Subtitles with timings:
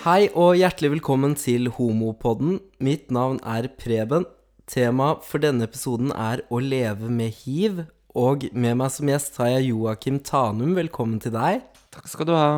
[0.00, 2.54] Hei og hjertelig velkommen til Homopodden.
[2.80, 4.24] Mitt navn er Preben.
[4.64, 7.82] Tema for denne episoden er å leve med hiv.
[8.16, 10.72] Og med meg som gjest har jeg Joakim Tanum.
[10.78, 11.66] Velkommen til deg.
[11.92, 12.48] Takk skal du ha.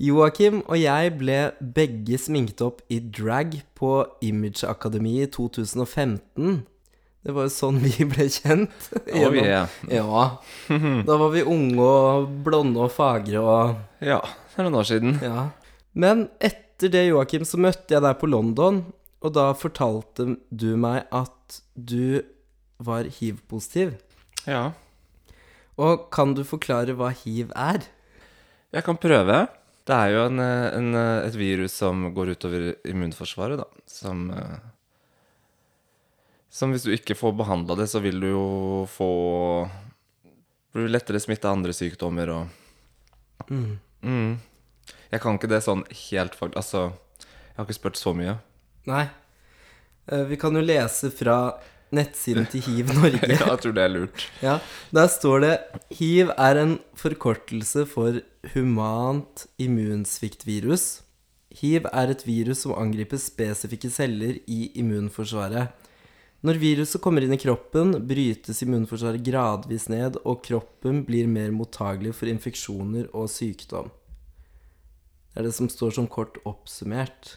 [0.00, 1.38] Joakim og jeg ble
[1.76, 3.92] begge sminket opp i drag på
[4.24, 6.62] Image Akademi i 2015.
[7.20, 8.90] Det var jo sånn vi ble kjent.
[9.12, 9.68] Oh, yeah.
[9.92, 10.40] Ja.
[11.04, 15.18] Da var vi unge og blonde og fagre og Ja, det er noen år siden.
[15.20, 15.50] Ja.
[15.92, 18.84] Men etter det, Joakim, så møtte jeg deg på London,
[19.20, 22.22] og da fortalte du meg at du
[22.80, 23.96] var hiv-positiv.
[24.48, 24.70] Ja.
[25.80, 27.84] Og kan du forklare hva hiv er?
[28.70, 29.42] Jeg kan prøve.
[29.88, 30.90] Det er jo en, en,
[31.26, 33.86] et virus som går utover immunforsvaret, da.
[33.90, 34.58] Som eh,
[36.50, 38.46] Som hvis du ikke får behandla det, så vil du jo
[38.90, 39.10] få
[40.70, 44.30] Blir lettere smitta av andre sykdommer og mm.
[45.10, 46.54] Jeg kan ikke det sånn helt fag...
[46.58, 48.36] Altså, jeg har ikke spurt så mye.
[48.88, 49.08] Nei.
[50.10, 51.36] Eh, Vi kan jo lese fra
[51.90, 53.26] nettsiden til Hiv Norge.
[53.34, 54.26] Ja, jeg tror det er lurt.
[54.44, 54.58] Ja,
[54.94, 55.52] Der står det
[55.98, 58.20] Hiv er en forkortelse for
[58.54, 61.02] humant immunsviktvirus.
[61.60, 65.74] Hiv er et virus som angriper spesifikke celler i immunforsvaret.
[66.46, 72.14] Når viruset kommer inn i kroppen, brytes immunforsvaret gradvis ned, og kroppen blir mer mottagelig
[72.16, 73.90] for infeksjoner og sykdom.
[75.30, 77.36] Det er det som står som kort oppsummert.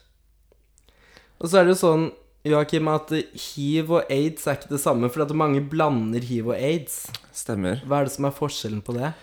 [1.40, 2.06] Og så er det jo sånn,
[2.48, 6.58] Joakim, at hiv og aids er ikke det samme, for at mange blander hiv og
[6.58, 7.06] aids.
[7.36, 7.84] Stemmer.
[7.88, 9.14] Hva er det som er forskjellen på det?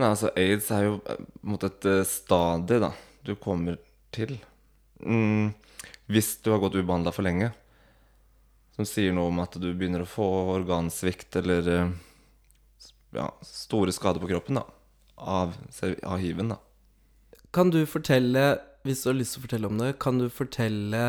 [0.00, 2.92] Nei, altså aids er jo eh, mot et eh, stadie da
[3.26, 3.76] du kommer
[4.14, 4.38] til.
[5.04, 5.50] Mm,
[6.08, 7.50] hvis du har gått ubehandla for lenge.
[8.78, 11.92] Som sier noe om at du begynner å få organsvikt eller eh,
[13.18, 14.64] ja, store skader på kroppen da
[15.20, 15.52] av,
[15.84, 16.54] av hiven.
[16.54, 16.60] da.
[17.54, 18.44] Kan du fortelle,
[18.86, 21.04] hvis du har lyst til å fortelle om det, kan du fortelle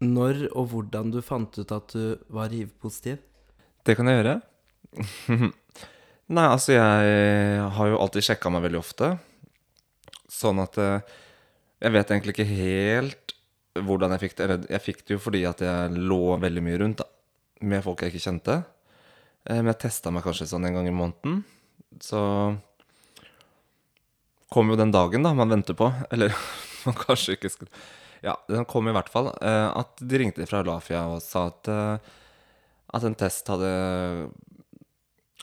[0.00, 3.18] når og hvordan du fant ut at du var hiv-positiv?
[3.84, 4.36] Det kan jeg gjøre.
[6.36, 9.10] Nei, altså jeg har jo alltid sjekka meg veldig ofte.
[10.28, 11.00] Sånn at eh,
[11.82, 13.34] jeg vet egentlig ikke helt
[13.78, 14.46] hvordan jeg fikk det.
[14.46, 17.08] Eller jeg fikk det jo fordi at jeg lå veldig mye rundt da,
[17.68, 18.58] med folk jeg ikke kjente.
[19.48, 21.40] Eh, Men jeg testa meg kanskje sånn en gang i måneden.
[22.04, 22.20] Så
[24.52, 25.90] kom jo den dagen da man venter på.
[26.10, 26.34] Eller
[26.86, 27.70] man kanskje ikke skulle
[28.24, 29.28] Ja, den kom i hvert fall.
[29.42, 31.98] eh, At de ringte fra Lafia og sa at, eh,
[32.98, 33.68] at en test hadde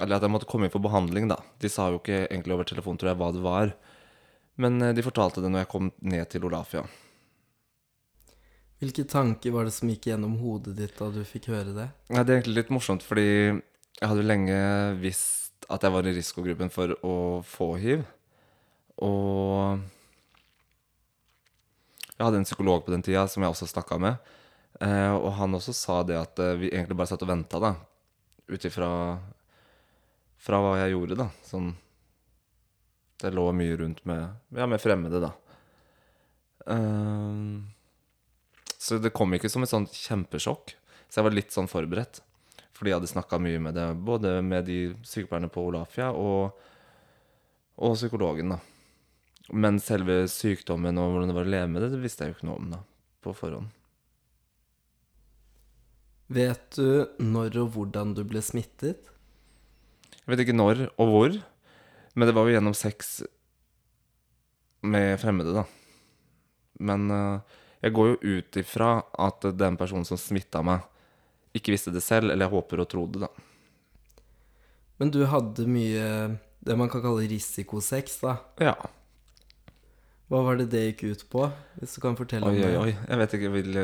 [0.02, 1.38] Eller at jeg måtte komme inn for behandling, da.
[1.64, 3.72] De sa jo ikke egentlig over telefon, tror jeg, hva det var.
[4.60, 6.84] Men eh, de fortalte det når jeg kom ned til Olafia.
[8.84, 11.86] Hvilke tanker var det som gikk gjennom hodet ditt da du fikk høre det?
[12.12, 13.24] Ja, det er egentlig litt morsomt, fordi
[13.56, 14.58] jeg hadde jo lenge
[15.00, 17.16] visst at jeg var i risikogruppen for å
[17.48, 18.04] få hiv.
[19.04, 19.82] Og
[22.16, 24.34] jeg hadde en psykolog på den tida som jeg også snakka med.
[24.80, 27.74] Eh, og han også sa det at eh, vi egentlig bare satt og venta, da.
[28.48, 28.90] Ut ifra
[30.46, 31.30] fra hva jeg gjorde, da.
[31.46, 31.74] Sånn
[33.22, 35.32] Det lå mye rundt med, ja, med fremmede, da.
[36.66, 37.72] Um,
[38.78, 40.76] så det kom ikke som et sånt kjempesjokk.
[41.08, 42.20] Så jeg var litt sånn forberedt.
[42.76, 46.60] Fordi jeg hadde snakka mye med det, både med de sykepleierne på Olafia og,
[47.80, 48.60] og psykologen, da.
[49.54, 52.38] Men selve sykdommen og hvordan det var å leve med det, det visste jeg jo
[52.40, 52.80] ikke noe om da,
[53.22, 53.70] på forhånd.
[56.34, 59.12] Vet du når og hvordan du ble smittet?
[60.16, 61.36] Jeg vet ikke når og hvor,
[62.16, 63.20] men det var jo gjennom sex
[64.86, 65.66] med fremmede, da.
[66.82, 68.90] Men eh, jeg går jo ut ifra
[69.22, 70.82] at den personen som smitta meg,
[71.56, 73.30] ikke visste det selv, eller jeg håper og tror det, da.
[74.98, 76.10] Men du hadde mye
[76.66, 78.38] det man kan kalle risikosex, da.
[78.64, 78.76] Ja.
[80.32, 81.46] Hva var det det gikk ut på?
[81.78, 82.78] Hvis du kan fortelle Oi, om det.
[82.82, 82.94] oi.
[82.96, 83.76] Jeg vet ikke, vil,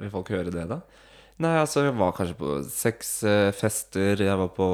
[0.00, 0.78] vil folk høre det, da?
[1.42, 4.20] Nei, altså, jeg var kanskje på seks eh, fester.
[4.24, 4.68] Jeg var på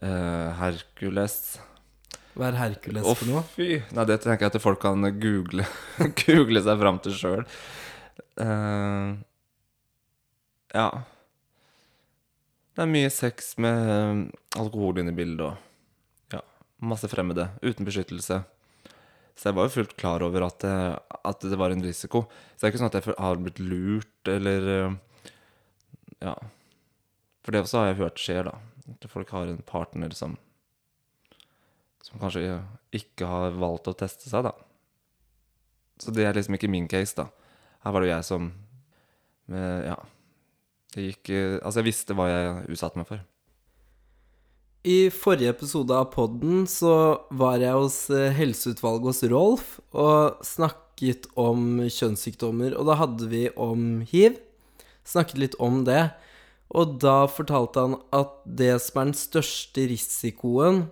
[0.00, 1.36] eh, Hercules.
[2.34, 3.42] Hva er Hercules for noe?
[3.54, 3.68] fy!
[3.94, 5.66] Nei, det tenker jeg at folk kan google,
[6.24, 7.44] google seg fram til sjøl.
[10.74, 10.88] ja.
[12.74, 14.24] Det er mye sex med eh,
[14.58, 16.40] alkohol inne i bildet og ja,
[16.82, 17.50] masse fremmede.
[17.62, 18.40] Uten beskyttelse.
[19.34, 20.74] Så jeg var jo fullt klar over at det,
[21.26, 22.24] at det var en risiko.
[22.54, 24.96] Så det er ikke sånn at jeg har blitt lurt eller eh,
[26.22, 26.36] Ja.
[27.44, 28.54] For det også har jeg hørt skjer, da.
[28.94, 30.38] At folk har en partner som
[32.04, 32.58] som kanskje
[32.92, 34.52] ikke har valgt å teste seg, da.
[36.00, 37.30] Så det er liksom ikke min case, da.
[37.84, 38.50] Her var det jo jeg som
[39.48, 39.96] med, Ja.
[40.94, 43.22] Det gikk eh, Altså, jeg visste hva jeg utsatte meg for.
[44.84, 51.24] I forrige episode av podden så var jeg hos eh, helseutvalget hos Rolf og snakket
[51.40, 54.36] om kjønnssykdommer, og da hadde vi om hiv.
[55.08, 56.10] Snakket litt om det.
[56.76, 60.82] Og da fortalte han at det som er den største risikoen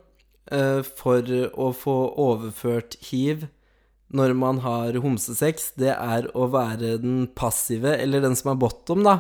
[0.49, 3.45] eh, for å få overført hiv
[4.09, 9.05] når man har homsesex, det er å være den passive, eller den som er bottom,
[9.05, 9.19] da.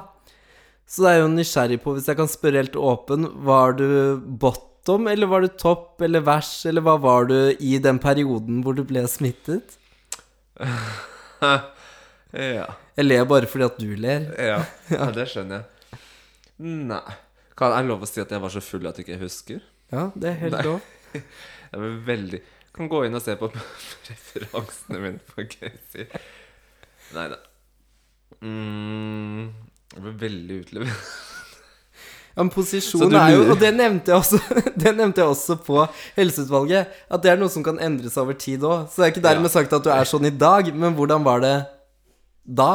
[0.88, 3.86] Så det er jo nysgjerrig på, hvis jeg kan spørre helt åpen, var du
[4.20, 8.76] bottom, eller var du topp, eller vers, eller hva var du i den perioden hvor
[8.76, 9.78] du ble smittet?
[12.32, 12.66] ja.
[12.92, 14.28] Jeg ler bare fordi at du ler.
[14.36, 14.60] ja.
[14.92, 16.00] Ja, det skjønner jeg.
[16.62, 17.04] Nei.
[17.58, 19.64] Kan, det lov å si at jeg var så full at jeg ikke husker?
[19.92, 20.80] Ja, det er helt lov.
[21.72, 22.38] Jeg var veldig
[22.76, 26.06] Kan gå inn og se på referansene mine på Crazy.
[27.12, 27.38] Nei da.
[28.40, 29.50] Mm,
[29.92, 31.10] jeg ble veldig utlevert.
[32.32, 34.38] Ja, men posisjon er jo, og det nevnte, jeg også,
[34.80, 35.82] det nevnte jeg også på
[36.16, 38.86] helseutvalget, at det er noe som kan endre seg over tid òg.
[38.88, 39.52] Så det er ikke dermed Ja.
[39.58, 41.56] sagt at du er sånn i dag, men hvordan var det
[42.48, 42.70] da?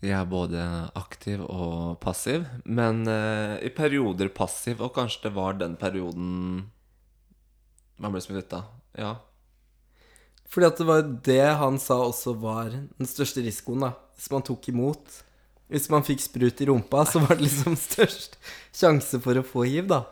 [0.00, 0.66] Jeg er både
[0.96, 6.70] aktiv og passiv, men uh, i perioder passiv, og kanskje det var den perioden
[8.00, 8.70] man ble smittet av.
[8.96, 9.10] Ja.
[10.48, 13.90] Fordi at det var det han sa også var den største risikoen, da.
[14.14, 15.18] Hvis man tok imot.
[15.70, 18.38] Hvis man fikk sprut i rumpa, så var det liksom størst
[18.74, 20.02] sjanse for å få hiv, da.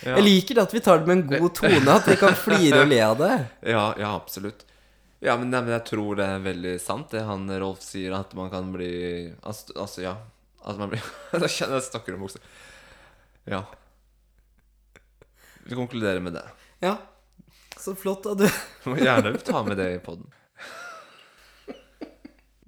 [0.00, 0.16] Ja.
[0.16, 2.82] Jeg liker det at vi tar det med en god tone, at vi kan flire
[2.82, 3.32] og le av det.
[3.74, 4.64] Ja, ja, absolutt.
[5.20, 8.32] Ja, men, nei, men jeg tror det er veldig sant, det han Rolf sier, at
[8.38, 8.88] man kan bli
[9.44, 10.14] Altså, altså ja.
[10.64, 11.04] At man blir
[11.42, 12.40] Da kjenner jeg snakker om buksa.
[13.48, 13.62] Ja.
[15.68, 16.46] Vi konkluderer med det.
[16.80, 16.96] Ja,
[17.76, 18.46] så flott du.
[18.48, 20.26] Du må gjerne ta med det i poden.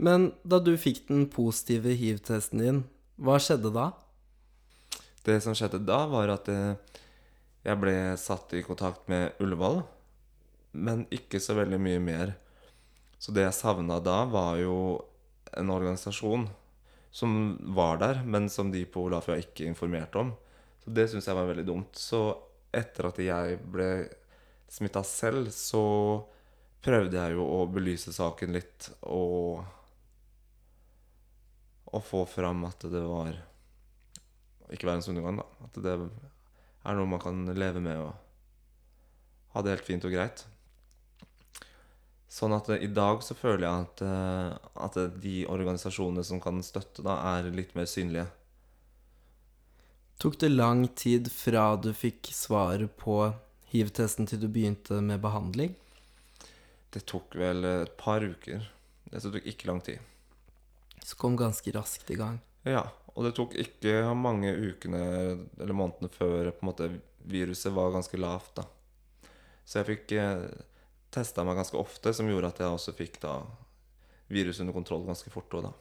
[0.03, 2.81] Men da du fikk den positive hiv-testen din,
[3.23, 3.93] hva skjedde da?
[5.23, 6.99] Det som skjedde da, var at eh,
[7.63, 9.79] jeg ble satt i kontakt med Ullevål,
[10.75, 12.33] men ikke så veldig mye mer.
[13.23, 14.75] Så det jeg savna da, var jo
[15.55, 16.49] en organisasjon
[17.15, 17.37] som
[17.77, 20.33] var der, men som de på Olafia ikke informerte om.
[20.83, 21.95] Så det syns jeg var veldig dumt.
[21.95, 22.25] Så
[22.75, 23.91] etter at jeg ble
[24.73, 25.85] smitta selv, så
[26.83, 29.63] prøvde jeg jo å belyse saken litt og
[31.93, 33.37] Og få fram at det var
[34.73, 35.47] ikke verdens undergang, da.
[35.67, 38.15] At det er noe man kan leve med og
[39.53, 40.47] ha det helt fint og greit.
[42.33, 44.53] Sånn at i dag så føler jeg at, eh,
[44.87, 48.31] at de organisasjonene som kan støtte, da, er litt mer synlige.
[50.23, 53.19] Tok det lang tid fra du fikk svaret på
[53.73, 55.75] hiv-testen til du begynte med behandling?
[56.93, 58.65] Det tok vel et par uker.
[59.13, 60.12] Det tok ikke lang tid.
[61.03, 62.39] Så kom ganske raskt i gang.
[62.69, 65.03] Ja, og det tok ikke mange ukene
[65.59, 66.91] eller månedene før på en måte,
[67.29, 68.55] viruset var ganske lavt.
[68.61, 68.67] da.
[69.65, 70.47] Så jeg fikk eh,
[71.13, 73.41] testa meg ganske ofte, som gjorde at jeg også fikk da
[74.33, 75.73] viruset under kontroll ganske fort Også, da.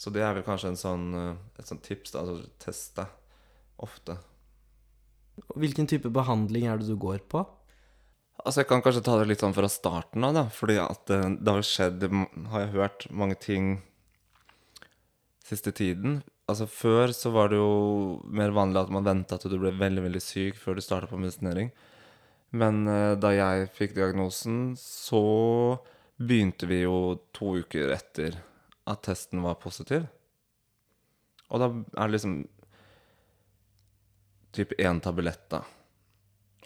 [0.00, 2.14] Så det er vel kanskje en sånn, eh, et sånt tips.
[2.14, 3.16] da, altså Test deg
[3.80, 4.16] ofte.
[5.56, 7.42] Hvilken type behandling er det du går på?
[8.40, 10.46] Altså Jeg kan kanskje ta det litt sånn fra starten av, da.
[10.52, 12.06] Fordi at det, det har skjedd,
[12.52, 13.80] har jeg hørt, mange ting
[15.50, 16.20] siste tiden.
[16.50, 20.06] Altså Før så var det jo mer vanlig at man venta til du ble veldig
[20.06, 21.70] veldig syk før du starta på medisinering.
[22.50, 25.24] Men eh, da jeg fikk diagnosen, så
[26.20, 28.40] begynte vi jo to uker etter
[28.90, 30.08] at testen var positiv.
[31.50, 32.40] Og da er det liksom
[34.54, 35.62] typ én tablett da,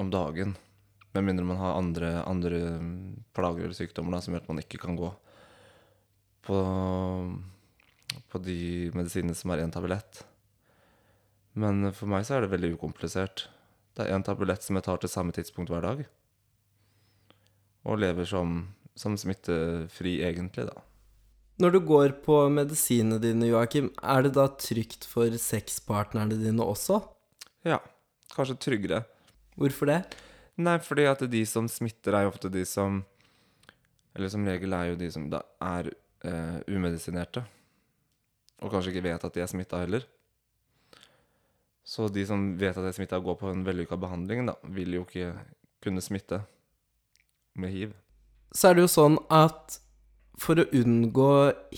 [0.01, 0.55] om dagen.
[1.15, 2.61] Med mindre man har andre, andre
[3.37, 5.11] plager eller sykdommer da, som gjør at man ikke kan gå
[6.45, 6.57] på,
[8.31, 10.23] på de medisinene som er én tablett.
[11.55, 13.47] Men for meg så er det veldig ukomplisert.
[13.95, 16.03] Det er én tablett som jeg tar til samme tidspunkt hver dag.
[17.85, 18.57] Og lever som,
[18.99, 20.83] som smittefri, egentlig, da.
[21.63, 26.99] Når du går på medisinene dine, Joakim, er det da trygt for sexpartnerne dine også?
[27.63, 27.79] Ja,
[28.35, 29.05] kanskje tryggere.
[29.55, 30.01] Hvorfor det?
[30.59, 33.03] Nei, fordi at de som smitter, er jo ofte de som
[34.15, 35.89] Eller som regel er jo de som da er
[36.23, 37.43] eh, umedisinerte.
[38.63, 40.05] Og kanskje ikke vet at de er smitta heller.
[41.85, 44.57] Så de som vet at de er smitta og går på en vellykka behandling, da,
[44.73, 45.33] vil jo ikke
[45.85, 46.41] kunne smitte
[47.61, 47.97] med hiv.
[48.55, 49.81] Så er det jo sånn at
[50.41, 51.31] for å unngå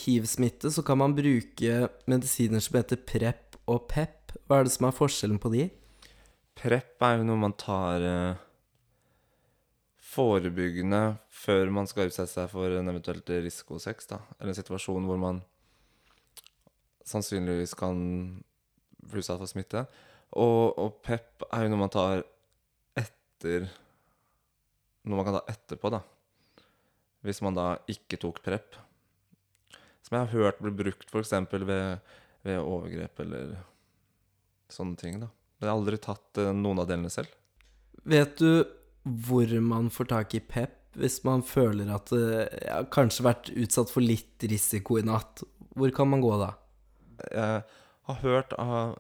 [0.05, 4.37] hiv-smitte, så kan man bruke medisiner som heter PREP og PEP.
[4.47, 5.67] Hva er det som er forskjellen på de?
[6.57, 8.39] Prep er jo noe man tar eh,
[10.15, 14.23] forebyggende før man skal utsette seg for en eventuelt risikosex, da.
[14.39, 15.43] Eller en situasjon hvor man
[17.07, 17.99] sannsynligvis kan
[19.07, 19.85] bli utsatt for smitte.
[20.37, 22.25] Og, og PEP er jo noe man tar
[22.99, 23.69] etter
[25.07, 26.01] Noe man kan ta etterpå, da.
[27.23, 28.75] Hvis man da ikke tok PREP.
[30.03, 31.31] Som jeg har hørt blir brukt f.eks.
[31.53, 33.53] Ved, ved overgrep eller
[34.67, 35.21] sånne ting.
[35.23, 35.29] da.
[35.31, 37.31] Men jeg har aldri tatt eh, noen av delene selv.
[38.03, 38.67] Vet du
[39.07, 43.93] hvor man får tak i PEP hvis man føler at jeg har kanskje vært utsatt
[43.93, 45.45] for litt risiko i natt?
[45.77, 46.55] Hvor kan man gå da?
[47.31, 47.63] Jeg
[48.07, 48.97] har hørt av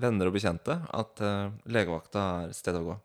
[0.00, 2.96] venner og bekjente at eh, legevakta er stedet å gå.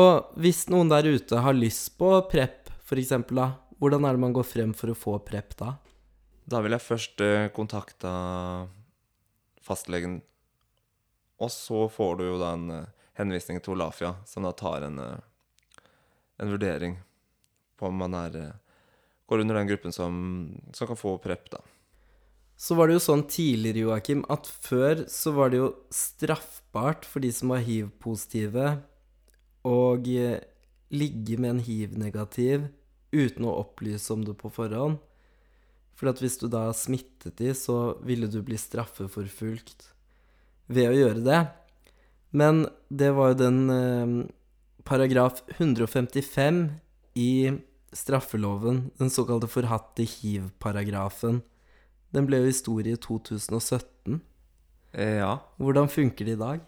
[0.00, 4.34] Og hvis noen der ute har lyst på PREP, eksempel, da, hvordan er det man
[4.34, 5.74] går frem for å få PREP da?
[6.50, 8.10] Da vil jeg først eh, kontakte
[9.62, 10.20] fastlegen,
[11.40, 12.88] og så får du jo da en eh,
[13.20, 16.96] henvisning til Olafia, som da tar en, en vurdering
[17.78, 18.38] på om man er
[19.30, 20.14] går under den gruppen som,
[20.74, 21.60] som kan få PREP, da.
[22.60, 27.24] Så var det jo sånn tidligere, Joakim, at før så var det jo straffbart for
[27.24, 28.74] de som var hiv-positive,
[29.64, 32.66] å ligge med en hiv-negativ
[33.12, 34.98] uten å opplyse om det på forhånd.
[35.96, 39.90] For at hvis du da smittet de, så ville du bli straffeforfulgt
[40.68, 41.40] ved å gjøre det.
[42.36, 44.14] Men det var jo den eh,
[44.84, 46.62] paragraf 155
[47.20, 47.32] i
[47.96, 51.40] straffeloven, den såkalte forhatte hiv-paragrafen.
[52.14, 54.20] Den ble jo historie i 2017.
[54.92, 55.34] Eh, ja.
[55.62, 56.62] Hvordan funker det i dag?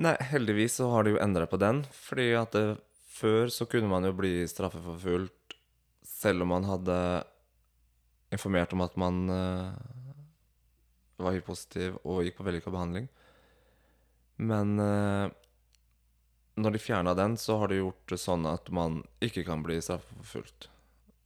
[0.00, 2.80] Nei, heldigvis så har de jo endra på den, fordi at det,
[3.14, 5.56] før så kunne man jo bli straffeforfulgt
[6.06, 6.96] selv om man hadde
[8.30, 9.70] informert om at man uh,
[11.18, 13.08] var hiv-positiv og gikk på vellykka behandling.
[14.40, 15.32] Men uh,
[16.60, 19.80] når de fjerna den, så har de gjort det sånn at man ikke kan bli
[19.82, 20.70] straffeforfulgt.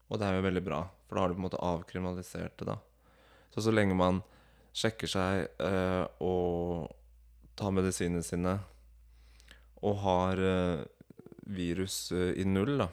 [0.09, 2.69] Og det er jo veldig bra, for da har de på en måte avkriminalisert det,
[2.71, 2.79] da.
[3.55, 4.21] Så så lenge man
[4.75, 6.91] sjekker seg eh, og
[7.55, 8.57] tar medisinene sine
[9.85, 10.83] og har eh,
[11.55, 12.89] virus eh, i null, da,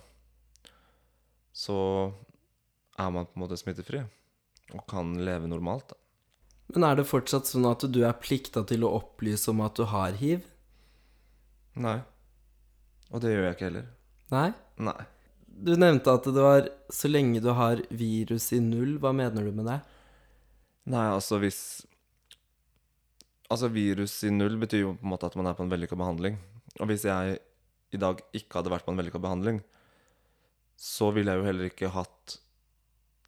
[1.55, 1.77] så
[2.99, 4.03] er man på en måte smittefri
[4.75, 5.89] og kan leve normalt.
[5.89, 5.97] da.
[6.75, 9.87] Men er det fortsatt sånn at du er plikta til å opplyse om at du
[9.91, 10.45] har hiv?
[11.81, 11.97] Nei.
[13.11, 13.89] Og det gjør jeg ikke heller.
[14.31, 14.49] Nei?
[14.79, 14.99] Nei.
[15.51, 18.95] Du nevnte at det var så lenge du har virus i null.
[19.03, 19.81] Hva mener du med det?
[20.89, 21.61] Nei, altså hvis
[23.51, 25.97] Altså virus i null betyr jo på en måte at man er på en vellykka
[25.99, 26.37] behandling.
[26.79, 27.33] Og hvis jeg
[27.91, 29.57] i dag ikke hadde vært på en vellykka behandling,
[30.79, 32.37] så ville jeg jo heller ikke hatt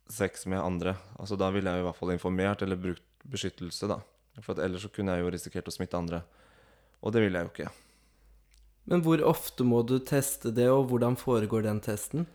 [0.08, 0.96] sex med andre.
[1.20, 4.00] Altså da ville jeg jo i hvert fall informert eller brukt beskyttelse, da.
[4.42, 6.24] For ellers så kunne jeg jo risikert å smitte andre.
[7.04, 7.74] Og det ville jeg jo ikke.
[8.90, 12.26] Men hvor ofte må du teste det, og hvordan foregår den testen?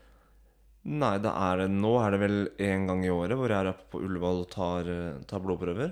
[0.89, 3.73] Nei, det er det, nå er det vel én gang i året hvor jeg er
[3.75, 5.91] oppe på Ullevål og tar, eh, tar blodprøver.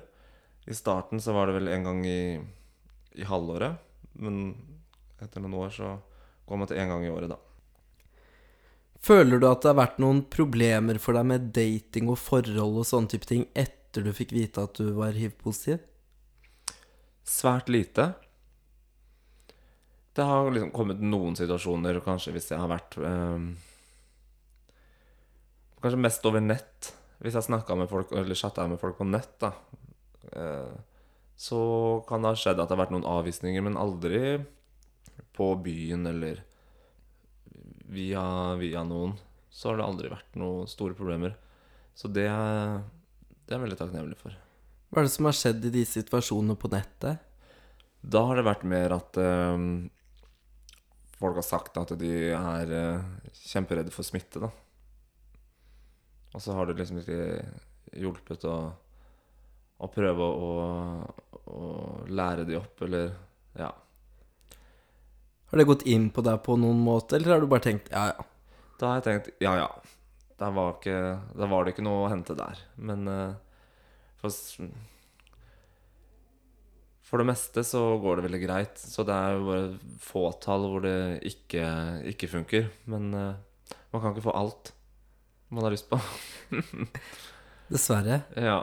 [0.67, 2.39] I starten så var det vel en gang i,
[3.21, 3.77] i halvåret,
[4.25, 4.55] men
[5.21, 5.91] etter noen år så
[6.49, 7.39] går man til én gang i året, da.
[9.07, 12.89] Føler du at det har vært noen problemer for deg med dating og forhold og
[12.89, 15.85] sånne type ting etter du fikk vite at du var hiv-positiv?
[17.27, 18.15] Svært lite.
[20.17, 23.49] Det har liksom kommet noen situasjoner, kanskje hvis jeg har vært eh,
[25.83, 26.93] Kanskje mest over nett.
[27.23, 29.53] Hvis jeg snakka med folk, eller chatta med folk på nett, da.
[30.33, 30.77] Eh,
[31.37, 31.61] så
[32.09, 34.21] kan det ha skjedd at det har vært noen avvisninger, men aldri
[35.37, 36.41] på byen eller
[37.93, 38.25] via,
[38.61, 39.17] via noen.
[39.53, 41.37] Så har det aldri vært noen store problemer.
[41.97, 44.37] Så det, det er jeg veldig takknemlig for.
[44.93, 47.23] Hva er det som har skjedd i de situasjonene på nettet?
[48.07, 49.65] Da har det vært mer at øh,
[51.17, 53.09] folk har sagt at de er øh,
[53.49, 54.53] kjemperedde for smitte, da.
[56.37, 57.19] Og så har det liksom ikke
[57.97, 58.57] hjulpet å,
[59.81, 60.51] å prøve å,
[61.49, 61.61] å
[62.13, 63.09] lære de opp, eller
[63.57, 63.71] ja.
[65.49, 68.11] Har det gått inn på deg på noen måte, eller har du bare tenkt ja,
[68.13, 68.27] ja?
[68.77, 69.71] Da har jeg tenkt ja, ja.
[70.37, 70.99] Da var, ikke,
[71.33, 72.59] da var det ikke noe å hente der.
[72.77, 73.71] Men eh,
[74.21, 74.35] for,
[77.01, 78.77] for det meste så går det veldig greit.
[78.77, 80.99] Så det er jo bare fåtall hvor det
[81.33, 81.65] ikke,
[82.13, 82.69] ikke funker.
[82.93, 84.75] Men eh, man kan ikke få alt
[85.49, 85.97] man har lyst på.
[87.73, 88.21] Dessverre.
[88.39, 88.59] Ja.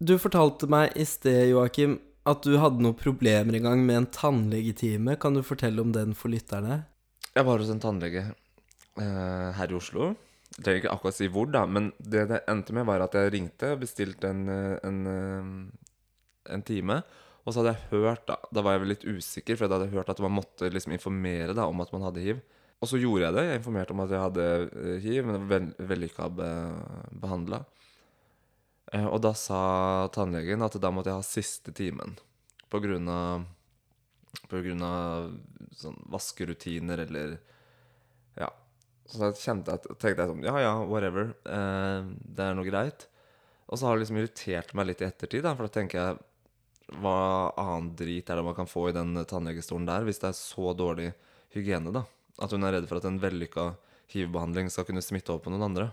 [0.00, 4.08] Du fortalte meg i sted, Joakim, at du hadde noen problemer en gang med en
[4.14, 5.18] tannlegetime.
[5.20, 6.84] Kan du fortelle om den for lytterne?
[7.34, 10.12] Jeg var hos en tannlege eh, her i Oslo.
[10.56, 13.32] Jeg trenger ikke akkurat si hvor, da, men det det endte med, var at jeg
[13.36, 17.02] ringte og bestilte en, eh, en, eh, en time.
[17.44, 19.92] Og så hadde jeg hørt, da Da var jeg vel litt usikker, for jeg hadde
[19.94, 22.42] hørt at man måtte liksom informere da, om at man hadde hiv.
[22.80, 23.44] Og så gjorde jeg det.
[23.44, 26.48] Jeg informerte om at jeg hadde eh, hiv, men vel, vellykka be,
[27.20, 27.60] behandla.
[28.92, 29.60] Eh, og da sa
[30.14, 32.16] tannlegen at da måtte jeg ha siste timen
[32.70, 33.44] på grunn av
[34.50, 35.32] På grunn av
[35.74, 37.36] sånn vaskerutiner eller
[38.38, 38.48] Ja.
[39.10, 41.34] Så da kjente jeg, tenkte jeg sånn Ja ja, whatever.
[41.44, 43.08] Eh, det er noe greit.
[43.68, 46.96] Og så har det liksom irritert meg litt i ettertid, da, for da tenker jeg
[47.02, 47.18] Hva
[47.60, 50.72] annen drit er det man kan få i den tannlegestolen der, hvis det er så
[50.74, 51.12] dårlig
[51.54, 52.06] hygiene, da?
[52.40, 53.70] At hun er redd for at en vellykka
[54.10, 55.90] hiv-behandling skal kunne smitte over på noen andre.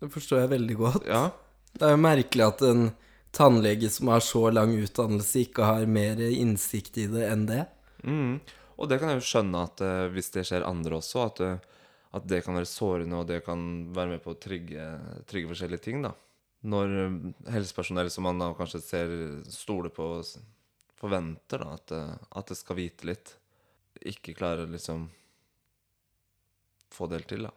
[0.00, 1.08] Det forstår jeg veldig godt.
[1.08, 1.30] Ja,
[1.74, 2.84] Det er jo merkelig at en
[3.34, 7.64] tannlege som har så lang utdannelse, ikke har mer innsikt i det enn det.
[8.06, 8.38] Mm.
[8.78, 11.88] Og det kan jeg jo skjønne at uh, hvis det skjer andre også, at, uh,
[12.14, 13.64] at det kan være sårende, og det kan
[13.94, 14.86] være med på å trygge,
[15.30, 16.14] trygge forskjellige ting, da.
[16.70, 17.18] Når uh,
[17.54, 19.16] helsepersonell som man da kanskje ser
[19.50, 20.08] stoler på,
[21.00, 21.96] forventer da, at,
[22.38, 23.34] at det skal vite litt,
[24.14, 25.08] ikke klarer liksom
[26.94, 27.52] få det til, da.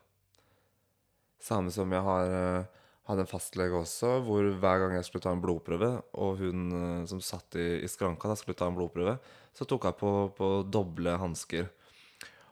[1.44, 5.32] Samme som jeg har eh, hadde en fastlege også, hvor hver gang jeg skulle ta
[5.36, 9.16] en blodprøve, og hun eh, som satt i, i skranka da skulle ta en blodprøve,
[9.56, 11.70] så tok jeg på, på doble hansker.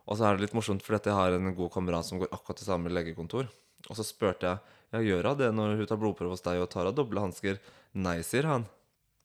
[0.06, 2.62] Og så er det litt morsomt, for jeg har en god kamerat som går akkurat
[2.62, 3.50] til samme legekontor.
[3.90, 4.62] Og så spurte jeg
[4.94, 7.60] ja, gjør hun det når hun tar blodprøve hos deg og tar av doble hansker.
[7.98, 8.68] Nei, sier han.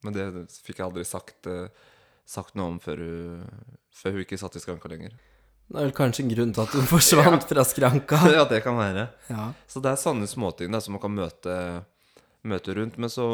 [0.05, 0.27] Men det
[0.65, 1.69] fikk jeg aldri sagt, eh,
[2.25, 3.45] sagt noe om før hun,
[3.95, 5.15] før hun ikke satt i skranka lenger.
[5.71, 8.19] Det er vel kanskje en grunn til at hun forsvant fra skranka.
[8.37, 9.07] ja, det kan være.
[9.31, 9.53] Ja.
[9.71, 11.57] Så det er sånne småting da, som man kan møte,
[12.43, 12.99] møte rundt.
[12.99, 13.27] Men så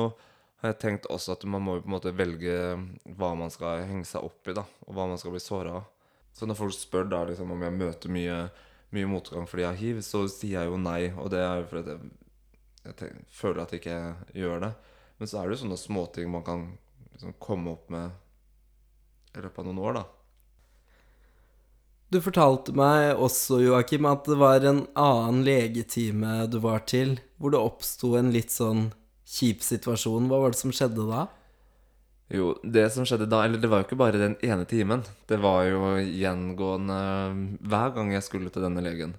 [0.60, 2.58] har jeg tenkt også at man må på en måte velge
[3.16, 5.86] hva man skal henge seg opp i, da, og hva man skal bli såra av.
[6.36, 8.36] Så når folk spør da liksom om jeg møter mye,
[8.92, 11.00] mye motgang fordi jeg har hiv, så sier jeg jo nei.
[11.16, 12.10] Og det er fordi jeg,
[12.82, 14.72] jeg tenker, føler at jeg ikke gjør det.
[15.16, 16.68] Men så er det jo sånne småting man kan
[17.14, 18.12] liksom komme opp med
[19.32, 20.04] i løpet av noen år, da.
[22.06, 27.50] Du fortalte meg også, Joakim, at det var en annen legetime du var til, hvor
[27.50, 28.92] det oppsto en litt sånn
[29.26, 30.28] kjip situasjon.
[30.30, 31.24] Hva var det som skjedde da?
[32.30, 35.04] Jo, det som skjedde da Eller det var jo ikke bare den ene timen.
[35.30, 37.00] Det var jo gjengående
[37.62, 39.14] hver gang jeg skulle til denne legen.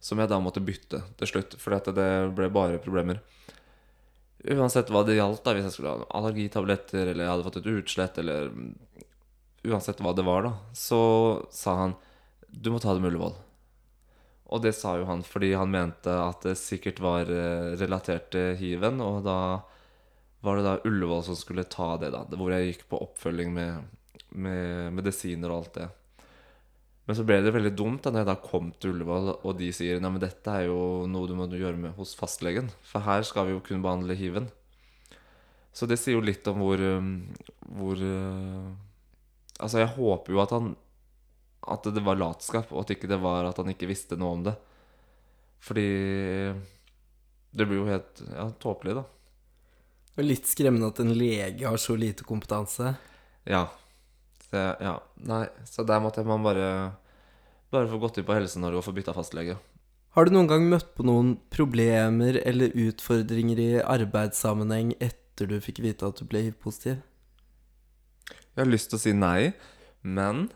[0.00, 3.20] Som jeg da måtte bytte til slutt, for det ble bare problemer.
[4.48, 7.72] Uansett hva det gjaldt, da, hvis jeg skulle ha allergitabletter, eller jeg hadde fått et
[7.74, 8.48] utslett, eller
[9.68, 11.00] Uansett hva det var, da, så
[11.52, 11.98] sa han
[12.50, 13.36] du må ta det med Ullevål.
[14.50, 18.56] Og det sa jo han fordi han mente at det sikkert var eh, relatert til
[18.58, 19.38] hiven, og da
[20.42, 22.24] var det da Ullevål som skulle ta det, da.
[22.26, 23.90] Hvor jeg gikk på oppfølging med,
[24.34, 25.88] med medisiner og alt det.
[27.06, 29.70] Men så ble det veldig dumt da når jeg da kom til Ullevål, og de
[29.74, 32.72] sier nei, men dette er jo noe du må gjøre med hos fastlegen.
[32.86, 34.46] For her skal vi jo kun behandle hiven.
[35.74, 37.10] Så det sier jo litt om hvor, um,
[37.78, 38.70] hvor uh,
[39.60, 40.70] Altså, jeg håper jo at han
[41.70, 44.44] At det var latskap, og at ikke det var at han ikke visste noe om
[44.48, 44.56] det.
[45.60, 45.86] Fordi
[47.50, 49.04] det blir jo helt ja, tåpelig, da.
[50.14, 52.94] Det er litt skremmende at en lege har så lite kompetanse.
[53.48, 53.66] Ja.
[54.48, 54.96] Så, ja.
[55.30, 56.66] Nei, så der måtte man bare
[57.70, 59.54] Bare få gått inn på Helse-Norge og få bytta fastlege.
[60.16, 65.78] Har du noen gang møtt på noen problemer eller utfordringer i arbeidssammenheng etter du fikk
[65.84, 66.96] vite at du ble hiv-positiv?
[68.26, 69.52] Jeg har lyst til å si nei,
[70.02, 70.48] men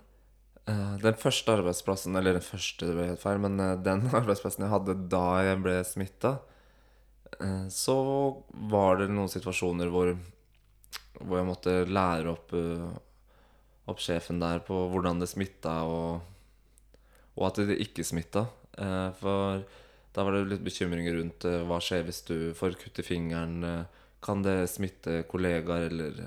[0.66, 4.72] den første arbeidsplassen Eller den første, det ble helt feil, men eh, den arbeidsplassen jeg
[4.72, 6.36] hadde da jeg ble smitta,
[7.40, 7.96] eh, så
[8.72, 10.14] var det noen situasjoner hvor,
[11.20, 12.86] hvor jeg måtte lære opp, eh,
[13.92, 16.22] opp sjefen der på hvordan det smitta, og,
[17.36, 18.46] og at det ikke smitta.
[18.78, 19.66] Eh, for
[20.14, 23.60] da var det litt bekymringer rundt eh, hva skjer hvis du får kutt i fingeren.
[23.66, 26.22] eh, kan det smitte kollegaer eller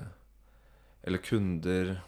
[1.07, 2.01] eller kunder.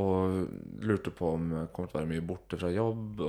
[0.00, 0.40] Og
[0.82, 3.22] lurte på om jeg kom til å være mye borte fra jobb.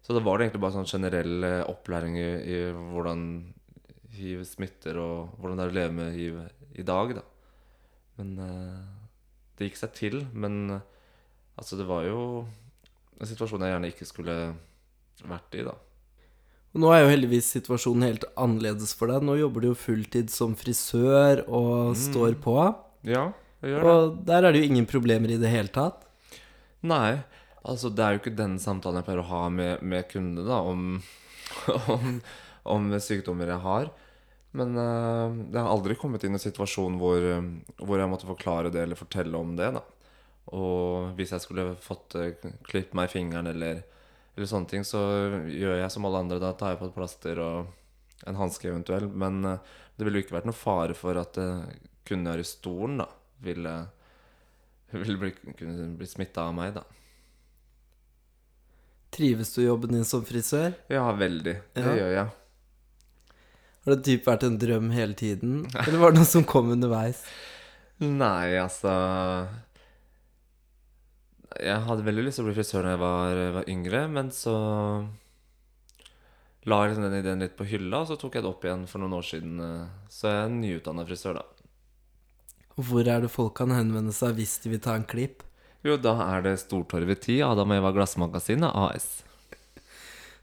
[0.00, 3.24] Så da var det egentlig bare sånn generell eh, opplæring i, i hvordan
[4.16, 6.38] hiv smitter, og hvordan det er å leve med hiv
[6.80, 7.24] i dag, da.
[8.16, 8.78] Men eh,
[9.58, 10.22] det gikk seg til.
[10.32, 10.86] Men eh,
[11.60, 12.22] altså, det var jo
[13.18, 14.38] en situasjon jeg gjerne ikke skulle
[15.28, 15.76] vært i, da.
[16.76, 19.24] Og nå er jo heldigvis situasjonen helt annerledes for deg.
[19.24, 22.56] Nå jobber du jo fulltid som frisør og står på.
[23.08, 23.30] Ja.
[23.62, 26.04] Og der er det jo ingen problemer i det hele tatt.
[26.86, 27.18] Nei,
[27.66, 30.60] altså det er jo ikke den samtalen jeg pleier å ha med, med kundene da,
[30.62, 31.00] om,
[31.94, 32.20] om,
[32.76, 33.90] om sykdommer jeg har.
[34.56, 37.48] Men uh, det har aldri kommet inn en situasjon hvor, eh,
[37.82, 39.72] hvor jeg måtte forklare det eller fortelle om det.
[39.76, 39.82] da.
[40.56, 42.30] Og hvis jeg skulle fått uh,
[42.68, 43.82] klippet meg i fingeren eller,
[44.36, 45.02] eller sånne ting, så
[45.50, 46.40] gjør jeg som alle andre.
[46.42, 49.12] Da tar jeg på et plaster og en hanske eventuelt.
[49.12, 51.68] Men uh, det ville jo ikke vært noe fare for at uh,
[52.08, 53.08] kunden jeg i stolen, da,
[53.44, 53.74] ville,
[54.92, 56.84] ville bli, kunne bli smitta av meg, da.
[59.14, 60.74] Trives du i jobben din som frisør?
[60.92, 61.56] Ja, veldig.
[61.74, 61.94] Det Ja.
[61.96, 62.28] gjør jeg.
[63.86, 65.62] Har det typ vært en drøm hele tiden?
[65.86, 67.22] Eller var det noe som kom underveis?
[68.04, 68.92] Nei, altså
[71.58, 74.52] Jeg hadde veldig lyst til å bli frisør da jeg var, var yngre, men så
[76.68, 78.84] la jeg liksom den ideen litt på hylla, og så tok jeg det opp igjen
[78.90, 79.56] for noen år siden.
[79.64, 81.57] eh, Så jeg er nyutdanna frisør, da.
[82.78, 85.42] Hvor er det folk kan henvende seg hvis de vil ta en klipp?
[85.86, 89.08] Jo, da er det Stortorvet 10, Adam Eva Glassmagasinet AS.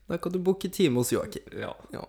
[0.07, 1.47] Da kan du booke time hos Joakim.
[1.59, 1.71] Ja.
[1.95, 2.03] Ja,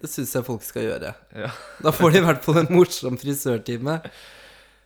[0.00, 1.12] det syns jeg folk skal gjøre.
[1.36, 1.50] ja.
[1.82, 3.98] Da får de i hvert fall en morsom frisørtime.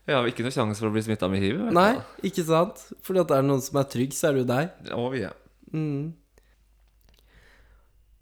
[0.06, 1.60] Jeg har ikke noe sjanse for å bli smitta med hiv.
[1.74, 2.84] Nei, ikke sant?
[3.02, 4.76] Fordi at det er noen som er trygg, så er det jo deg.
[4.92, 5.36] Ja, vi er.
[5.74, 6.04] Mm.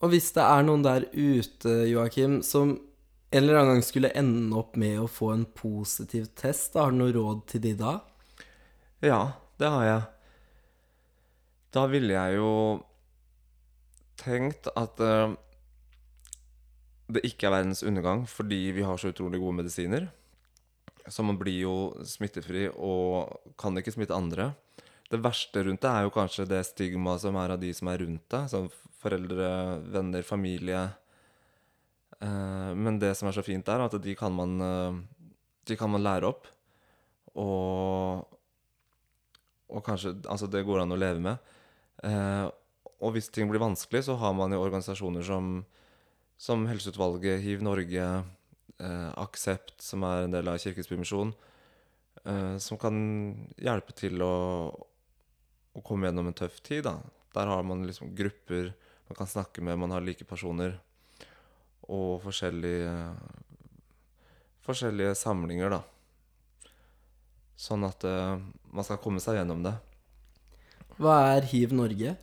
[0.04, 2.78] Og hvis det er noen der ute, Joakim, som
[3.34, 6.94] en eller annen gang skulle ende opp med å få en positiv test, da, har
[6.94, 7.94] du noe råd til de da?
[9.04, 9.20] ja,
[9.60, 10.02] det har jeg.
[11.74, 12.50] Da ville jeg jo
[14.22, 15.34] tenkt at uh,
[17.10, 20.06] det ikke er verdens undergang fordi vi har så utrolig gode medisiner.
[21.10, 24.52] Så man blir jo smittefri og kan ikke smitte andre.
[25.10, 28.00] Det verste rundt det er jo kanskje det stigmaet som er av de som er
[28.00, 28.46] rundt deg.
[28.48, 28.70] Som
[29.02, 29.50] foreldre,
[29.92, 30.86] venner, familie.
[32.24, 34.98] Eh, men det som er så fint, er at de kan man, eh,
[35.68, 36.48] de kan man lære opp.
[37.34, 38.24] Og,
[39.68, 41.54] og kanskje Altså, det går an å leve med.
[42.06, 42.46] Eh,
[43.04, 45.58] og hvis ting blir vanskelig, så har man jo organisasjoner som,
[46.40, 48.06] som Helseutvalget, Hiv Norge,
[49.20, 51.30] Aksept, som er en del av Kirkens Bymisjon,
[52.24, 52.96] eh, som kan
[53.60, 54.34] hjelpe til å,
[55.74, 56.82] å komme gjennom en tøff tid.
[56.88, 56.96] Da.
[57.36, 58.72] Der har man liksom grupper
[59.08, 60.78] man kan snakke med, man har like personer,
[61.92, 62.92] og forskjellige,
[64.64, 65.82] forskjellige samlinger, da.
[67.54, 68.40] Sånn at uh,
[68.74, 69.74] man skal komme seg gjennom det.
[70.98, 72.14] Hva er Hiv Norge?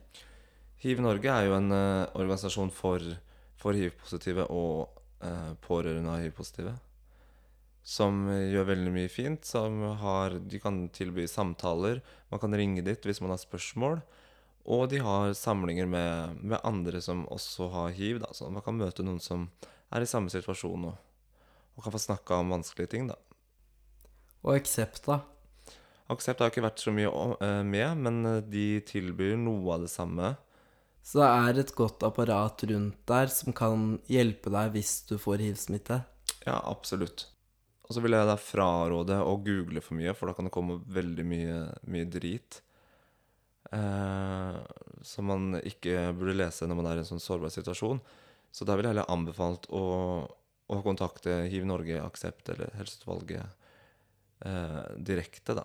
[0.82, 3.04] Hiv Norge er jo en uh, organisasjon for,
[3.60, 4.90] for hiv-positive og
[5.24, 6.74] uh, pårørende av hiv-positive.
[7.82, 9.46] Som gjør veldig mye fint.
[9.48, 12.02] Som har, de kan tilby samtaler.
[12.30, 14.02] Man kan ringe dit hvis man har spørsmål.
[14.66, 18.22] Og de har samlinger med, med andre som også har hiv.
[18.22, 18.30] Da.
[18.38, 19.50] Så man kan møte noen som
[19.92, 21.42] er i samme situasjon, og,
[21.76, 23.10] og kan få snakka om vanskelige ting.
[23.10, 23.18] da.
[24.46, 25.22] Og Aksept, da?
[26.12, 27.10] Aksept har ikke vært så mye
[27.42, 30.36] eh, med, men eh, de tilbyr noe av det samme.
[31.02, 35.42] Så det er et godt apparat rundt der som kan hjelpe deg hvis du får
[35.42, 36.04] hiv-smitte?
[36.46, 37.26] Ja, absolutt.
[37.88, 40.78] Og så vil jeg da fraråde å google for mye, for da kan det komme
[40.94, 41.56] veldig mye,
[41.92, 42.62] mye drit.
[43.72, 44.56] Eh,
[45.06, 48.02] som man ikke burde lese når man er i en sånn sårbar situasjon.
[48.52, 49.84] Så da vil jeg heller anbefalt å,
[50.68, 53.46] å kontakte Hiv Norge, Aksept eller Helseutvalget
[54.44, 55.64] eh, direkte, da.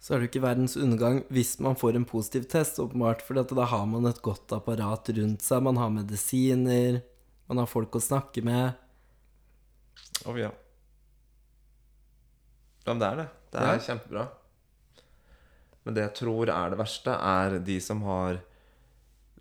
[0.00, 3.36] Så er det jo ikke verdens undergang hvis man får en positiv test, åpenbart, for
[3.36, 5.62] da har man et godt apparat rundt seg.
[5.62, 7.02] Man har medisiner,
[7.52, 8.72] man har folk å snakke med.
[10.24, 10.50] Å ja.
[12.80, 13.28] Ja, men det er det.
[13.52, 13.82] Det er Ja.
[13.86, 14.24] kjempebra.
[15.90, 18.36] Men det jeg tror er det verste, er de som har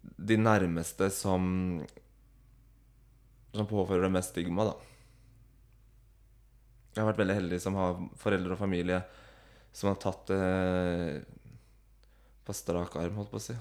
[0.02, 1.44] de nærmeste som
[3.54, 4.74] Som påfører det mest stigma, da.
[6.96, 8.98] Jeg har vært veldig heldig som har foreldre og familie
[9.78, 11.22] som har tatt det
[12.46, 13.56] på strak arm, holdt på å si.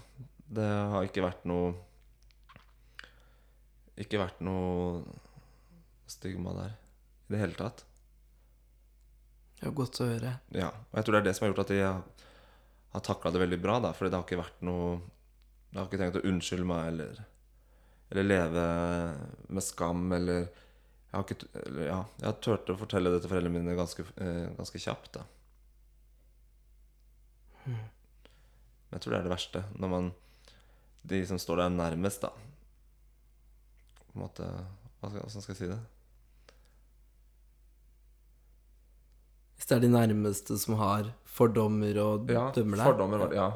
[0.49, 1.75] Det har ikke vært noe
[4.01, 5.03] Ikke vært noe
[6.09, 7.85] stigma der i det hele tatt.
[9.61, 10.33] Det er godt å høre.
[10.57, 12.01] Ja, og jeg tror det er det som har gjort at de har,
[12.93, 13.93] har takla det veldig bra, da.
[13.97, 14.87] Fordi det har ikke vært noe
[15.69, 17.19] Jeg har ikke tenkt å unnskylde meg eller,
[18.11, 18.65] eller leve
[19.53, 23.33] med skam eller Jeg har ikke eller, Ja, jeg har turt å fortelle det til
[23.33, 25.27] foreldrene mine ganske, eh, ganske kjapt, da.
[28.89, 29.65] Jeg tror det er det verste.
[29.77, 30.11] Når man
[31.09, 32.33] De som står deg nærmest, da.
[34.09, 34.49] På en måte
[34.99, 35.79] Hvordan skal jeg si det?
[39.59, 42.87] Hvis det er de nærmeste som har fordommer og Ja, dømmer deg.
[42.87, 43.35] fordommer.
[43.35, 43.49] Ja.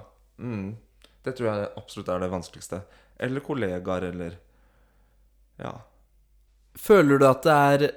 [0.42, 0.76] Mm.
[1.22, 2.82] Det tror jeg absolutt er det vanskeligste.
[3.22, 4.38] Eller kollegaer, eller
[5.62, 5.76] Ja.
[6.74, 7.92] Føler du at det er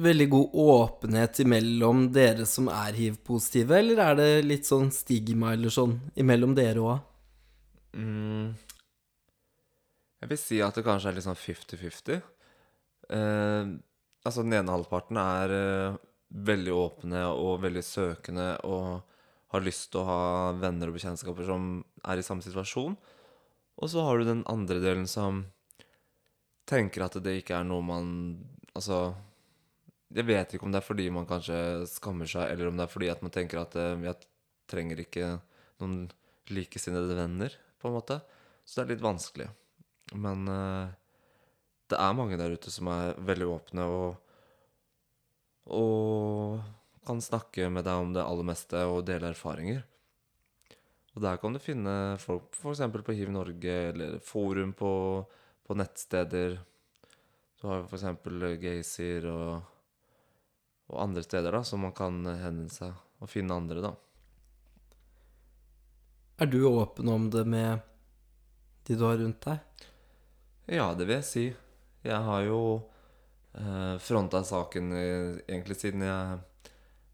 [0.00, 5.68] veldig god åpenhet imellom dere som er hiv-positive, eller er det litt sånn stigma eller
[5.70, 7.00] sånn imellom dere òg?
[7.94, 8.54] Mm.
[10.22, 12.22] Jeg vil si at det kanskje er litt sånn 50-50.
[13.10, 13.66] Eh,
[14.24, 15.96] altså, den ene halvparten er eh,
[16.34, 19.04] veldig åpne og veldig søkende og
[19.54, 20.22] har lyst til å ha
[20.58, 22.96] venner og bekjentskaper som er i samme situasjon.
[23.78, 25.44] Og så har du den andre delen som
[26.66, 28.10] tenker at det ikke er noe man
[28.74, 29.14] Altså
[30.10, 32.90] Jeg vet ikke om det er fordi man kanskje skammer seg, eller om det er
[32.90, 34.26] fordi at man tenker at eh, jeg
[34.70, 35.28] trenger ikke
[35.82, 36.08] noen
[36.50, 38.18] likesinnede venner, på en måte.
[38.66, 39.46] Så det er litt vanskelig.
[40.18, 40.90] Men eh,
[41.90, 44.23] det er mange der ute som er veldig åpne og
[45.72, 46.60] Og
[47.04, 49.82] kan snakke med deg om det aller meste og dele erfaringer.
[51.14, 52.82] Og der kan du finne folk f.eks.
[53.06, 54.92] på Hiv Norge eller forum på,
[55.64, 56.56] på nettsteder.
[57.60, 58.08] Du har f.eks.
[58.60, 59.60] Gaysir og,
[60.90, 63.94] og andre steder da, som man kan henvende seg og finne andre, da.
[66.42, 67.78] Er du åpen om det med
[68.84, 69.86] de du har rundt deg?
[70.66, 71.44] Ja, det vil jeg si.
[72.04, 72.58] Jeg har jo
[73.60, 76.42] eh, fronta saken eh, egentlig siden jeg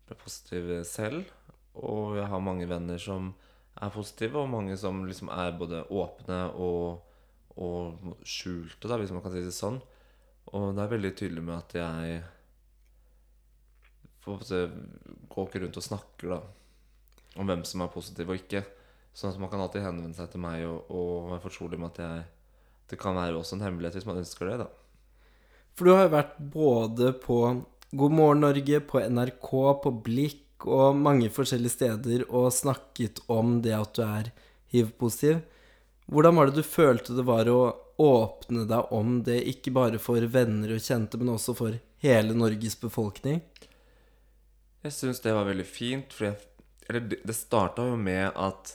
[0.09, 1.31] ble positiv selv.
[1.81, 3.33] Og jeg har mange venner som
[3.81, 7.07] er positive, og mange som liksom er både åpne og,
[7.57, 9.79] og skjulte, da, hvis man kan si det sånn.
[10.51, 12.21] Og det er veldig tydelig med at jeg
[14.21, 14.43] får
[15.31, 16.41] går ikke rundt og snakker da
[17.39, 18.65] om hvem som er positiv og ikke.
[19.15, 22.05] Sånn at man kan alltid henvende seg til meg og, og være fortrolig med at
[22.05, 22.29] jeg
[22.91, 24.67] Det kan være også en hemmelighet hvis man ønsker det, da.
[25.77, 27.41] For du har jo vært både på
[27.91, 29.51] God morgen Norge, på NRK,
[29.83, 34.33] på Blikk og mange forskjellige steder og snakket om det at du er
[34.75, 35.41] hiv-positiv.
[36.11, 37.63] Hvordan var det du følte det var å
[38.01, 42.77] åpne deg om det, ikke bare for venner og kjente, men også for hele Norges
[42.81, 43.43] befolkning?
[44.81, 46.47] Jeg syns det var veldig fint, for jeg
[46.91, 48.73] Eller det, starta jo med at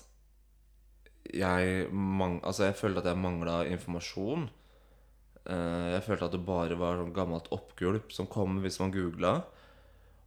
[1.33, 4.45] jeg mang, Altså, jeg følte at jeg mangla informasjon.
[5.45, 9.35] Eh, jeg følte at det bare var sånn gammelt oppgulp som kom hvis man googla.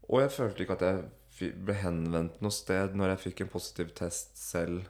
[0.09, 3.93] Og jeg følte ikke at jeg ble henvendt noe sted når jeg fikk en positiv
[3.99, 4.87] test selv.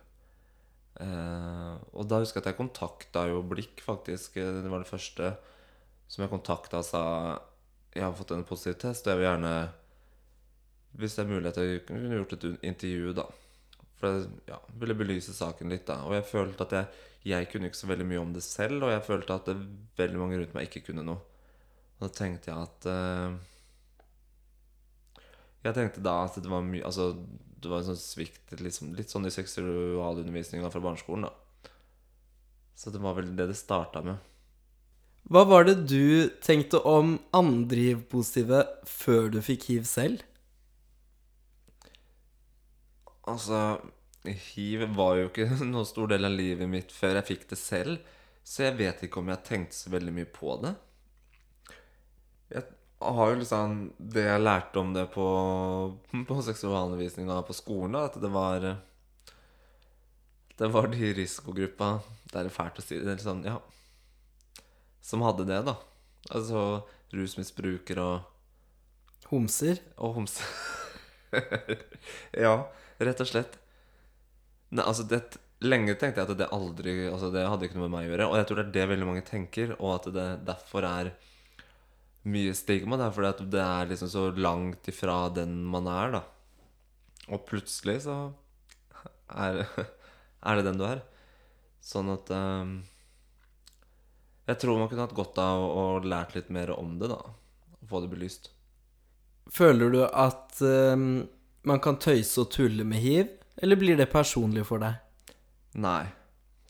[0.98, 4.36] Eh, og da husker jeg at jeg kontakta jo Blikk, faktisk.
[4.36, 5.34] Eh, Det var det første
[6.08, 7.02] som jeg kontakta og sa
[7.94, 9.52] jeg har fått en positiv test, og jeg vil gjerne
[10.98, 13.26] hvis det er mulighet jeg kunne gjort et intervju, da.
[13.98, 16.00] For jeg ja, ville belyse saken litt, da.
[16.06, 16.86] Og jeg følte at jeg,
[17.26, 19.56] jeg kunne ikke så veldig mye om det selv, og jeg følte at det,
[19.98, 21.18] veldig mange rundt meg ikke kunne noe.
[21.98, 23.34] Og da tenkte jeg at uh,
[25.66, 27.08] Jeg tenkte da at det var mye Altså,
[27.58, 31.72] det var en sånn svikt liksom, Litt sånn i seksualundervisninga fra barneskolen, da.
[32.78, 34.22] Så det var vel det det starta med.
[35.28, 40.22] Hva var det du tenkte om andre hiv-positive før du fikk hiv selv?
[43.28, 43.58] Altså,
[44.26, 48.14] hiv var jo ikke noen stor del av livet mitt før jeg fikk det selv,
[48.44, 50.74] så jeg vet ikke om jeg tenkte så veldig mye på det.
[52.48, 52.64] Jeg
[53.04, 55.26] har jo liksom Det jeg lærte om det på,
[56.28, 58.64] på seksualundervisninga på skolen, da, at det var
[60.58, 63.60] Det var de i risikogruppa Det er fælt å si det, sånn, ja
[65.04, 65.76] Som hadde det, da.
[66.32, 66.82] Altså
[67.14, 68.34] rusmisbrukere og
[69.28, 69.76] Homser?
[70.00, 70.44] og homser.
[72.44, 72.54] ja,
[72.96, 73.58] rett og slett.
[74.70, 75.22] Nei, altså det,
[75.64, 78.26] Lenge tenkte jeg at det aldri Altså det hadde ikke noe med meg å gjøre.
[78.28, 81.12] Og jeg tror det er det veldig mange tenker, og at det derfor er
[82.28, 82.98] mye stigma.
[82.98, 86.22] Det er fordi det er liksom så langt ifra den man er, da.
[87.28, 88.18] Og plutselig så
[89.28, 89.64] er,
[90.48, 91.02] er det den du er.
[91.84, 92.78] Sånn at um,
[94.48, 97.20] Jeg tror man kunne hatt godt av å lært litt mer om det, da.
[97.88, 98.50] Få det belyst.
[99.52, 101.24] Føler du at um,
[101.68, 103.30] man kan tøyse og tulle med hiv,
[103.62, 104.98] eller blir det personlig for deg?
[105.78, 106.04] Nei.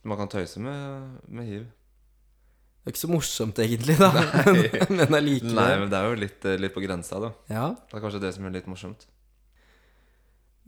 [0.09, 1.67] Man kan tøyse med, med hiv.
[1.69, 4.09] Det er ikke så morsomt egentlig, da,
[4.97, 5.57] men, allikevel.
[5.59, 7.33] Nei, men det er jo litt, eh, litt på grensa, da.
[7.53, 7.67] Ja.
[7.91, 9.05] Det er kanskje det som er litt morsomt.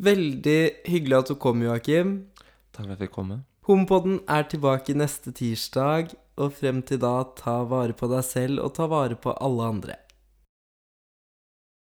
[0.01, 2.13] Veldig hyggelig at du kom, Joakim.
[2.75, 3.41] Takk for at jeg fikk komme.
[3.69, 8.75] Homopodden er tilbake neste tirsdag, og frem til da, ta vare på deg selv og
[8.77, 9.97] ta vare på alle andre.